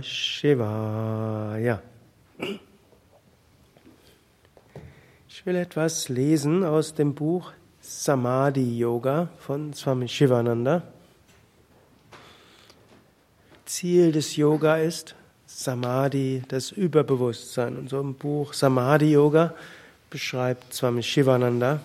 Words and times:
Shivaya. 0.00 1.82
Ich 5.28 5.44
will 5.44 5.56
etwas 5.56 6.08
lesen 6.08 6.64
aus 6.64 6.94
dem 6.94 7.14
Buch 7.14 7.52
Samadhi 7.82 8.78
Yoga 8.78 9.28
von 9.38 9.74
Swami 9.74 10.08
Shivananda. 10.08 10.82
Ziel 13.66 14.12
des 14.12 14.36
Yoga 14.36 14.78
ist 14.78 15.14
Samadhi, 15.44 16.42
das 16.48 16.70
Überbewusstsein. 16.70 17.76
Und 17.76 17.90
so 17.90 18.00
im 18.00 18.14
Buch 18.14 18.54
Samadhi 18.54 19.12
Yoga 19.12 19.52
beschreibt 20.08 20.72
Swami 20.72 21.02
Shivananda 21.02 21.80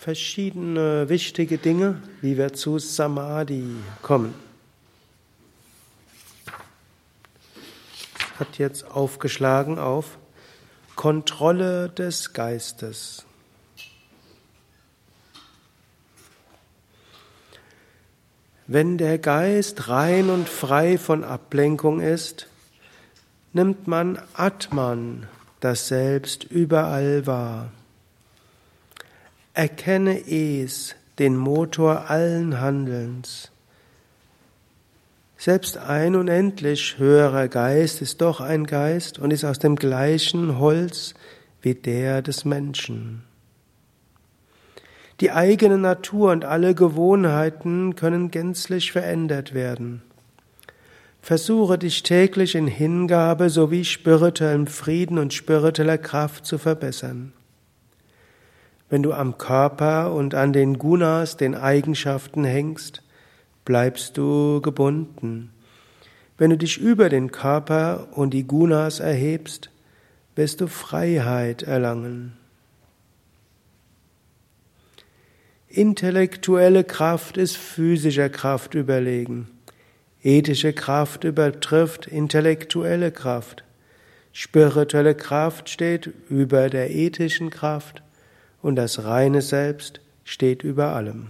verschiedene 0.00 1.08
wichtige 1.08 1.56
Dinge, 1.56 2.02
wie 2.20 2.36
wir 2.36 2.52
zu 2.52 2.78
Samadhi 2.78 3.64
kommen. 4.02 4.45
Hat 8.38 8.58
jetzt 8.58 8.90
aufgeschlagen 8.90 9.78
auf 9.78 10.18
Kontrolle 10.94 11.90
des 11.90 12.32
Geistes. 12.32 13.26
Wenn 18.66 18.98
der 18.98 19.18
Geist 19.18 19.88
rein 19.88 20.28
und 20.28 20.48
frei 20.48 20.98
von 20.98 21.22
Ablenkung 21.22 22.00
ist, 22.00 22.48
nimmt 23.52 23.86
man 23.86 24.18
Atman, 24.34 25.28
das 25.60 25.86
Selbst, 25.86 26.44
überall 26.44 27.26
wahr. 27.26 27.70
Erkenne 29.54 30.18
es, 30.18 30.96
den 31.18 31.36
Motor 31.36 32.10
allen 32.10 32.60
Handelns. 32.60 33.50
Selbst 35.38 35.76
ein 35.76 36.16
unendlich 36.16 36.98
höherer 36.98 37.48
Geist 37.48 38.00
ist 38.00 38.20
doch 38.20 38.40
ein 38.40 38.64
Geist 38.64 39.18
und 39.18 39.32
ist 39.32 39.44
aus 39.44 39.58
dem 39.58 39.76
gleichen 39.76 40.58
Holz 40.58 41.14
wie 41.60 41.74
der 41.74 42.22
des 42.22 42.44
Menschen. 42.44 43.22
Die 45.20 45.30
eigene 45.30 45.78
Natur 45.78 46.32
und 46.32 46.44
alle 46.44 46.74
Gewohnheiten 46.74 47.96
können 47.96 48.30
gänzlich 48.30 48.92
verändert 48.92 49.54
werden. 49.54 50.02
Versuche 51.22 51.78
dich 51.78 52.02
täglich 52.02 52.54
in 52.54 52.66
Hingabe 52.66 53.50
sowie 53.50 53.84
spirituellem 53.84 54.66
Frieden 54.66 55.18
und 55.18 55.34
spiritueller 55.34 55.98
Kraft 55.98 56.46
zu 56.46 56.56
verbessern. 56.58 57.32
Wenn 58.88 59.02
du 59.02 59.12
am 59.12 59.36
Körper 59.36 60.12
und 60.12 60.34
an 60.34 60.52
den 60.52 60.78
Gunas, 60.78 61.36
den 61.36 61.54
Eigenschaften 61.54 62.44
hängst, 62.44 63.02
bleibst 63.66 64.16
du 64.16 64.62
gebunden. 64.62 65.50
Wenn 66.38 66.48
du 66.48 66.56
dich 66.56 66.78
über 66.78 67.10
den 67.10 67.30
Körper 67.30 68.08
und 68.12 68.30
die 68.30 68.44
Gunas 68.44 69.00
erhebst, 69.00 69.70
wirst 70.34 70.62
du 70.62 70.68
Freiheit 70.68 71.62
erlangen. 71.62 72.32
Intellektuelle 75.68 76.84
Kraft 76.84 77.36
ist 77.36 77.58
physischer 77.58 78.30
Kraft 78.30 78.74
überlegen. 78.74 79.48
Ethische 80.22 80.72
Kraft 80.72 81.24
übertrifft 81.24 82.06
intellektuelle 82.06 83.12
Kraft. 83.12 83.64
Spirituelle 84.32 85.14
Kraft 85.14 85.68
steht 85.68 86.10
über 86.28 86.70
der 86.70 86.90
ethischen 86.90 87.50
Kraft 87.50 88.02
und 88.62 88.76
das 88.76 89.04
reine 89.04 89.42
Selbst 89.42 90.00
steht 90.24 90.62
über 90.62 90.92
allem. 90.94 91.28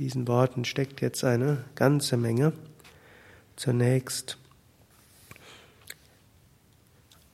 Diesen 0.00 0.26
Worten 0.26 0.64
steckt 0.64 1.02
jetzt 1.02 1.24
eine 1.24 1.58
ganze 1.74 2.16
Menge. 2.16 2.54
Zunächst 3.56 4.38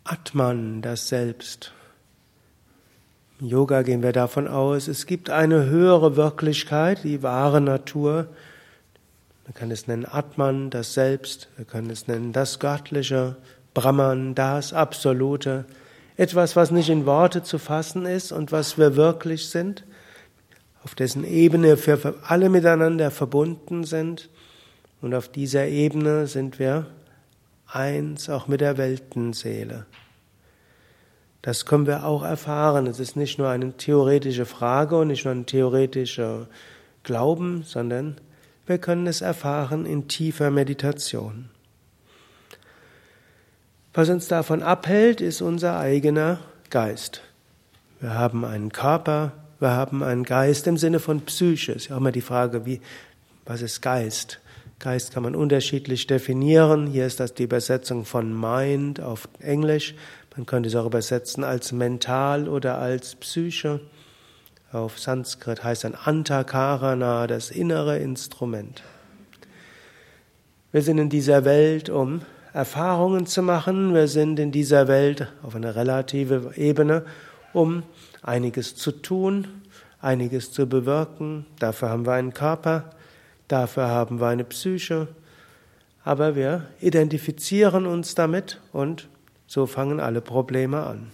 Atman, 0.03 0.83
das 0.83 1.07
Selbst. 1.07 1.73
Im 3.39 3.47
Yoga 3.47 3.83
gehen 3.83 4.03
wir 4.03 4.13
davon 4.13 4.49
aus, 4.49 4.89
es 4.89 5.07
gibt 5.07 5.31
eine 5.31 5.67
höhere 5.67 6.17
Wirklichkeit, 6.17 7.05
die 7.05 7.23
wahre 7.23 7.61
Natur. 7.61 8.27
Man 9.45 9.55
kann 9.55 9.71
es 9.71 9.87
nennen 9.87 10.05
Atman, 10.05 10.71
das 10.71 10.93
Selbst. 10.93 11.49
Wir 11.57 11.67
können 11.67 11.91
es 11.91 12.09
nennen 12.09 12.33
das 12.33 12.59
Göttliche, 12.59 13.37
Brahman, 13.75 14.35
das 14.35 14.73
Absolute. 14.73 15.67
Etwas, 16.17 16.57
was 16.57 16.73
nicht 16.73 16.89
in 16.89 17.07
Worte 17.07 17.45
zu 17.45 17.61
fassen 17.61 18.07
ist 18.07 18.33
und 18.33 18.51
was 18.51 18.77
wir 18.77 18.97
wirklich 18.97 19.51
sind 19.51 19.85
auf 20.87 20.95
dessen 20.95 21.25
Ebene 21.25 21.85
wir 21.85 22.15
alle 22.29 22.49
miteinander 22.49 23.11
verbunden 23.11 23.83
sind. 23.83 24.31
Und 25.03 25.17
auf 25.17 25.29
dieser 25.29 25.67
Ebene 25.67 26.29
sind 26.29 26.61
wir 26.61 26.87
eins 27.67 28.31
auch 28.31 28.47
mit 28.47 28.61
der 28.61 28.79
Weltenseele. 28.79 29.87
Das 31.43 31.67
können 31.67 31.89
wir 31.89 32.07
auch 32.07 32.23
erfahren. 32.23 32.87
Es 32.87 33.01
ist 33.01 33.17
nicht 33.17 33.37
nur 33.37 33.49
eine 33.49 33.77
theoretische 33.77 34.47
Frage 34.47 34.97
und 34.97 35.09
nicht 35.09 35.25
nur 35.25 35.35
ein 35.35 35.47
theoretischer 35.47 36.47
Glauben, 37.03 37.65
sondern 37.65 38.21
wir 38.65 38.79
können 38.79 39.09
es 39.09 39.23
erfahren 39.23 39.87
in 39.87 40.07
tiefer 40.07 40.53
Meditation. 40.53 41.51
Was 43.93 44.09
uns 44.09 44.29
davon 44.29 44.63
abhält, 44.63 45.21
ist 45.21 45.43
unser 45.43 45.81
eigener 45.81 46.39
Geist. 46.71 47.23
Wir 47.99 48.15
haben 48.15 48.45
einen 48.45 48.71
Körper, 48.71 49.33
wir 49.59 49.71
haben 49.71 50.03
einen 50.03 50.25
Geist 50.25 50.67
im 50.67 50.77
Sinne 50.77 51.01
von 51.01 51.23
Psyche. 51.23 51.73
Ist 51.73 51.89
ja 51.89 51.97
auch 51.97 52.01
immer 52.01 52.13
die 52.13 52.21
Frage, 52.21 52.67
wie, 52.67 52.81
was 53.45 53.63
ist 53.63 53.81
Geist? 53.81 54.41
Geist 54.79 55.15
kann 55.15 55.23
man 55.23 55.35
unterschiedlich 55.35 56.07
definieren. 56.07 56.87
Hier 56.87 57.07
ist 57.07 57.21
das 57.21 57.33
die 57.33 57.45
Übersetzung 57.45 58.05
von 58.05 58.39
Mind 58.39 59.01
auf 59.01 59.29
Englisch. 59.41 59.95
Man 60.37 60.45
könnte 60.45 60.69
es 60.69 60.77
auch 60.77 60.85
übersetzen 60.85 61.45
als 61.45 61.73
mental 61.73 62.49
oder 62.49 62.79
als 62.79 63.15
Psyche. 63.15 63.81
Auf 64.71 64.99
Sanskrit 64.99 65.65
heißt 65.65 65.85
dann 65.85 65.95
Antakarana, 65.95 67.27
das 67.27 67.51
innere 67.51 67.99
Instrument. 67.99 68.83
Wir 70.73 70.83
sind 70.83 70.99
in 70.99 71.09
dieser 71.09 71.47
Welt, 71.47 71.89
um 71.89 72.21
Erfahrungen 72.53 73.25
zu 73.25 73.41
machen. 73.41 73.95
Wir 73.95 74.09
sind 74.09 74.39
in 74.39 74.53
dieser 74.53 74.89
Welt 74.89 75.33
auf 75.43 75.55
einer 75.55 75.75
relative 75.75 76.53
Ebene, 76.57 77.07
um 77.55 77.83
einiges 78.27 78.77
zu 78.77 78.93
tun, 78.93 79.47
einiges 80.01 80.53
zu 80.53 80.69
bewirken. 80.69 81.47
Dafür 81.59 81.89
haben 81.89 82.05
wir 82.05 82.13
einen 82.13 82.35
Körper, 82.35 82.91
dafür 83.49 83.89
haben 83.89 84.21
wir 84.21 84.27
eine 84.27 84.45
Psyche. 84.45 85.09
Aber 86.05 86.37
wir 86.37 86.69
identifizieren 86.81 87.87
uns 87.87 88.15
damit 88.15 88.61
und 88.73 89.09
so 89.47 89.67
fangen 89.67 90.01
alle 90.01 90.21
Probleme 90.21 90.85
an. 90.85 91.11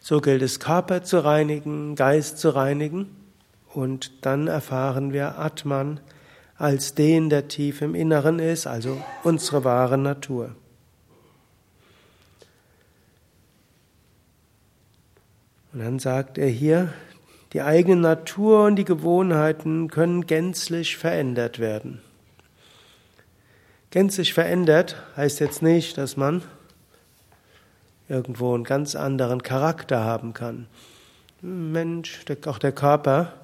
So 0.00 0.20
gilt 0.20 0.42
es, 0.42 0.60
Körper 0.60 1.02
zu 1.02 1.24
reinigen, 1.24 1.96
Geist 1.96 2.38
zu 2.38 2.50
reinigen 2.50 3.08
und 3.74 4.24
dann 4.24 4.46
erfahren 4.46 5.12
wir 5.12 5.38
Atman 5.38 6.00
als 6.56 6.94
den, 6.94 7.28
der 7.28 7.48
tief 7.48 7.82
im 7.82 7.94
Inneren 7.94 8.38
ist, 8.38 8.66
also 8.66 9.00
unsere 9.24 9.64
wahre 9.64 9.98
Natur. 9.98 10.54
Und 15.76 15.82
dann 15.82 15.98
sagt 15.98 16.38
er 16.38 16.48
hier, 16.48 16.94
die 17.52 17.60
eigene 17.60 18.00
Natur 18.00 18.64
und 18.64 18.76
die 18.76 18.86
Gewohnheiten 18.86 19.88
können 19.88 20.26
gänzlich 20.26 20.96
verändert 20.96 21.58
werden. 21.58 22.00
Gänzlich 23.90 24.32
verändert 24.32 24.96
heißt 25.18 25.38
jetzt 25.38 25.60
nicht, 25.60 25.98
dass 25.98 26.16
man 26.16 26.40
irgendwo 28.08 28.54
einen 28.54 28.64
ganz 28.64 28.96
anderen 28.96 29.42
Charakter 29.42 30.02
haben 30.02 30.32
kann. 30.32 30.66
Mensch, 31.42 32.24
auch 32.46 32.58
der 32.58 32.72
Körper, 32.72 33.34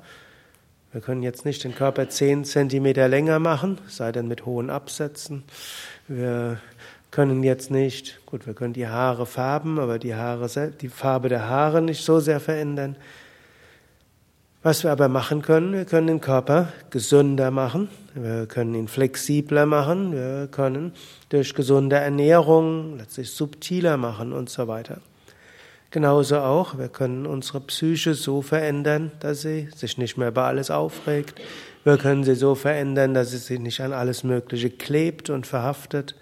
wir 0.90 1.02
können 1.02 1.22
jetzt 1.22 1.44
nicht 1.44 1.64
den 1.64 1.74
Körper 1.74 2.08
zehn 2.08 2.46
Zentimeter 2.46 3.08
länger 3.08 3.40
machen, 3.40 3.76
sei 3.88 4.10
denn 4.10 4.26
mit 4.26 4.46
hohen 4.46 4.70
Absätzen. 4.70 5.44
Wir 6.08 6.62
können 7.12 7.44
jetzt 7.44 7.70
nicht, 7.70 8.18
gut, 8.26 8.46
wir 8.46 8.54
können 8.54 8.72
die 8.72 8.88
Haare 8.88 9.26
färben, 9.26 9.78
aber 9.78 10.00
die 10.00 10.14
Haare, 10.14 10.72
die 10.80 10.88
Farbe 10.88 11.28
der 11.28 11.48
Haare 11.48 11.82
nicht 11.82 12.04
so 12.04 12.18
sehr 12.18 12.40
verändern. 12.40 12.96
Was 14.62 14.82
wir 14.82 14.90
aber 14.90 15.08
machen 15.08 15.42
können, 15.42 15.74
wir 15.74 15.84
können 15.84 16.06
den 16.06 16.20
Körper 16.20 16.72
gesünder 16.90 17.50
machen, 17.50 17.88
wir 18.14 18.46
können 18.46 18.74
ihn 18.74 18.88
flexibler 18.88 19.66
machen, 19.66 20.12
wir 20.12 20.48
können 20.50 20.92
durch 21.28 21.54
gesunde 21.54 21.96
Ernährung 21.96 22.96
letztlich 22.96 23.32
subtiler 23.32 23.96
machen 23.98 24.32
und 24.32 24.48
so 24.48 24.66
weiter. 24.66 24.98
Genauso 25.90 26.38
auch, 26.38 26.78
wir 26.78 26.88
können 26.88 27.26
unsere 27.26 27.60
Psyche 27.60 28.14
so 28.14 28.40
verändern, 28.40 29.12
dass 29.20 29.42
sie 29.42 29.68
sich 29.76 29.98
nicht 29.98 30.16
mehr 30.16 30.28
über 30.28 30.44
alles 30.44 30.70
aufregt. 30.70 31.38
Wir 31.84 31.98
können 31.98 32.24
sie 32.24 32.36
so 32.36 32.54
verändern, 32.54 33.12
dass 33.12 33.32
sie 33.32 33.36
sich 33.36 33.60
nicht 33.60 33.80
an 33.82 33.92
alles 33.92 34.24
Mögliche 34.24 34.70
klebt 34.70 35.28
und 35.28 35.46
verhaftet. 35.46 36.14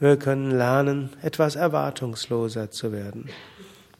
Wir 0.00 0.16
können 0.16 0.52
lernen, 0.52 1.10
etwas 1.22 1.56
erwartungsloser 1.56 2.70
zu 2.70 2.92
werden. 2.92 3.28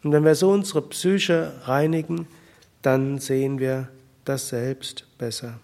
Und 0.04 0.12
wenn 0.12 0.24
wir 0.24 0.36
so 0.36 0.50
unsere 0.50 0.82
Psyche 0.82 1.52
reinigen, 1.64 2.28
dann 2.82 3.18
sehen 3.18 3.58
wir 3.58 3.88
das 4.24 4.48
Selbst 4.48 5.06
besser. 5.18 5.54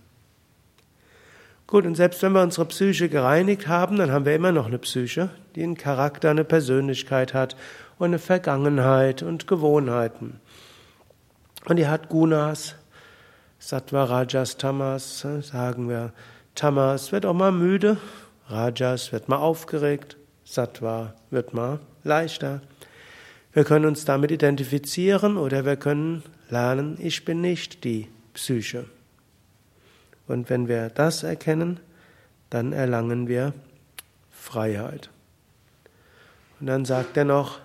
Gut, 1.69 1.87
und 1.87 1.95
selbst 1.95 2.23
wenn 2.23 2.33
wir 2.33 2.43
unsere 2.43 2.67
Psyche 2.67 3.09
gereinigt 3.09 3.69
haben, 3.69 3.97
dann 3.97 4.11
haben 4.11 4.25
wir 4.25 4.35
immer 4.35 4.53
noch 4.53 4.67
eine 4.67 4.79
Psyche, 4.79 5.31
die 5.55 5.63
einen 5.63 5.77
Charakter, 5.77 6.31
eine 6.31 6.45
Persönlichkeit 6.45 7.33
hat 7.33 7.57
und 7.99 8.07
eine 8.07 8.19
Vergangenheit 8.19 9.23
und 9.23 9.47
Gewohnheiten. 9.47 10.41
Und 11.67 11.77
die 11.77 11.87
hat 11.87 12.09
Gunas, 12.09 12.75
Sattva, 13.59 14.05
Rajas, 14.05 14.59
Tamas, 14.59 15.27
sagen 15.43 15.89
wir. 15.89 16.13
Tamas 16.55 17.13
wird 17.13 17.25
auch 17.25 17.35
mal 17.35 17.53
müde, 17.53 17.97
Rajas 18.49 19.13
wird 19.13 19.29
mal 19.29 19.39
aufgeregt, 19.39 20.17
Sattva 20.45 21.15
wird 21.31 21.55
mal 21.55 21.81
leichter. 22.03 22.61
Wir 23.53 23.65
können 23.65 23.87
uns 23.87 24.05
damit 24.05 24.31
identifizieren 24.31 25.37
oder 25.37 25.65
wir 25.65 25.77
können 25.77 26.23
lernen, 26.51 26.99
ich 27.01 27.25
bin 27.25 27.41
nicht 27.41 27.85
die 27.85 28.09
Psyche. 28.35 28.87
Und 30.27 30.51
wenn 30.51 30.69
wir 30.69 30.91
das 30.91 31.23
erkennen, 31.23 31.81
dann 32.51 32.73
erlangen 32.73 33.29
wir 33.29 33.53
Freiheit. 34.31 35.11
Und 36.61 36.67
dann 36.67 36.85
sagt 36.85 37.17
er 37.17 37.25
noch, 37.25 37.61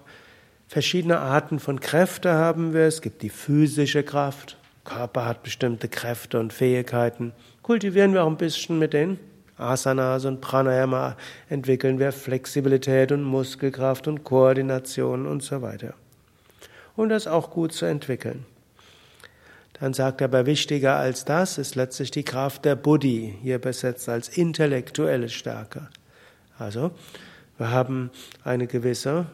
verschiedene 0.67 1.19
Arten 1.19 1.59
von 1.59 1.79
Kräfte 1.79 2.33
haben 2.33 2.73
wir. 2.73 2.81
Es 2.81 3.01
gibt 3.01 3.21
die 3.21 3.29
physische 3.29 4.03
Kraft. 4.03 4.57
Körper 4.83 5.25
hat 5.25 5.43
bestimmte 5.43 5.87
Kräfte 5.87 6.39
und 6.39 6.53
Fähigkeiten. 6.53 7.33
Kultivieren 7.61 8.13
wir 8.13 8.23
auch 8.23 8.29
ein 8.29 8.37
bisschen 8.37 8.79
mit 8.79 8.93
den 8.93 9.19
Asanas 9.59 10.25
und 10.25 10.41
Pranayama, 10.41 11.15
entwickeln 11.49 11.99
wir 11.99 12.11
Flexibilität 12.11 13.11
und 13.11 13.23
Muskelkraft 13.23 14.07
und 14.07 14.23
Koordination 14.23 15.25
und 15.25 15.43
so 15.43 15.61
weiter. 15.61 15.93
Und 16.95 17.09
das 17.09 17.27
auch 17.27 17.51
gut 17.51 17.73
zu 17.73 17.85
entwickeln. 17.85 18.45
Dann 19.79 19.93
sagt 19.93 20.21
er 20.21 20.25
aber, 20.25 20.45
wichtiger 20.45 20.97
als 20.97 21.23
das 21.23 21.57
ist 21.57 21.75
letztlich 21.75 22.11
die 22.11 22.23
Kraft 22.23 22.65
der 22.65 22.75
Buddhi, 22.75 23.37
hier 23.41 23.55
übersetzt 23.55 24.09
als 24.09 24.27
intellektuelle 24.27 25.29
Stärke. 25.29 25.87
Also, 26.57 26.91
wir 27.57 27.71
haben 27.71 28.11
eine 28.43 28.67
gewisse, 28.67 29.27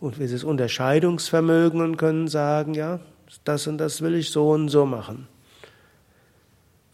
ein 0.00 0.10
gewisses 0.10 0.42
Unterscheidungsvermögen 0.42 1.80
und 1.80 1.96
können 1.96 2.26
sagen, 2.26 2.74
ja, 2.74 2.98
das 3.44 3.66
und 3.66 3.78
das 3.78 4.02
will 4.02 4.14
ich 4.14 4.30
so 4.30 4.50
und 4.50 4.68
so 4.68 4.86
machen. 4.86 5.28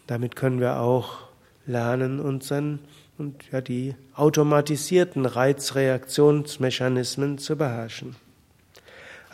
Damit 0.06 0.36
können 0.36 0.60
wir 0.60 0.80
auch 0.80 1.23
lernen, 1.66 2.20
unseren 2.20 2.78
und 3.16 3.44
ja, 3.52 3.60
die 3.60 3.94
automatisierten 4.14 5.26
Reizreaktionsmechanismen 5.26 7.38
zu 7.38 7.56
beherrschen 7.56 8.16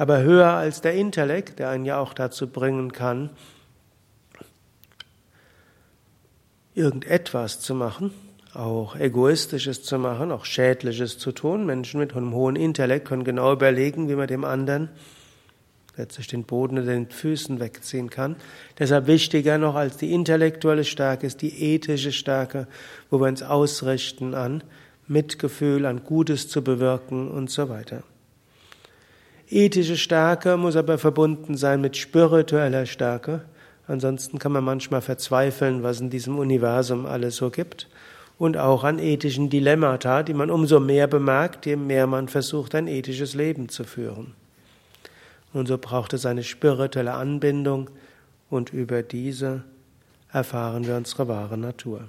aber 0.01 0.23
höher 0.23 0.55
als 0.55 0.81
der 0.81 0.95
Intellekt, 0.95 1.59
der 1.59 1.69
einen 1.69 1.85
ja 1.85 1.99
auch 1.99 2.15
dazu 2.15 2.47
bringen 2.47 2.91
kann, 2.91 3.29
irgendetwas 6.73 7.61
zu 7.61 7.75
machen, 7.75 8.11
auch 8.55 8.97
Egoistisches 8.97 9.83
zu 9.83 9.99
machen, 9.99 10.33
auch 10.33 10.47
Schädliches 10.47 11.19
zu 11.19 11.33
tun. 11.33 11.67
Menschen 11.67 12.01
mit 12.01 12.17
einem 12.17 12.33
hohen 12.33 12.57
Intellekt 12.57 13.09
können 13.09 13.25
genau 13.25 13.53
überlegen, 13.53 14.09
wie 14.09 14.15
man 14.15 14.27
dem 14.27 14.47
anderen 14.47 14.89
letztlich 16.01 16.27
den 16.27 16.45
Boden 16.45 16.79
unter 16.79 16.93
den 16.93 17.11
Füßen 17.11 17.61
wegziehen 17.61 18.11
kann. 18.11 18.37
Deshalb 18.79 19.07
wichtiger 19.07 19.59
noch 19.59 19.75
als 19.75 19.97
die 19.99 20.13
intellektuelle 20.13 20.85
Stärke 20.85 21.27
ist 21.27 21.43
die 21.43 21.75
ethische 21.75 22.13
Stärke, 22.13 22.67
wo 23.11 23.21
wir 23.21 23.29
uns 23.29 23.43
ausrichten 23.43 24.35
an 24.35 24.65
Mitgefühl, 25.07 25.87
an 25.87 26.03
Gutes 26.05 26.49
zu 26.49 26.63
bewirken 26.63 27.31
und 27.31 27.51
so 27.51 27.69
weiter. 27.69 28.03
Ethische 29.49 29.97
Stärke 29.97 30.57
muss 30.57 30.77
aber 30.77 30.97
verbunden 30.97 31.57
sein 31.57 31.81
mit 31.81 31.97
spiritueller 31.97 32.87
Stärke. 32.87 33.43
Ansonsten 33.89 34.39
kann 34.39 34.53
man 34.53 34.63
manchmal 34.63 35.01
verzweifeln, 35.01 35.83
was 35.83 36.01
in 36.01 36.09
diesem 36.09 36.39
Universum 36.39 37.05
alles 37.05 37.37
so 37.37 37.51
gibt. 37.51 37.89
Und 38.39 38.57
auch 38.57 38.85
an 38.85 39.01
ethischen 39.01 39.51
Dilemmata, 39.51 40.23
die 40.23 40.35
man 40.35 40.51
umso 40.51 40.79
mehr 40.79 41.09
bemerkt, 41.09 41.67
je 41.67 41.75
mehr 41.77 42.07
man 42.07 42.29
versucht, 42.29 42.77
ein 42.77 42.87
ethisches 42.87 43.35
Leben 43.35 43.69
zu 43.69 43.83
führen. 43.83 44.35
Und 45.53 45.67
so 45.67 45.79
braucht 45.79 46.13
es 46.13 46.27
eine 46.27 46.43
spirituelle 46.45 47.15
Anbindung 47.15 47.91
und 48.51 48.73
über 48.73 49.03
diese 49.03 49.65
erfahren 50.33 50.87
wir 50.87 50.97
unsere 50.97 51.29
wahre 51.29 51.59
Natur. 51.59 52.09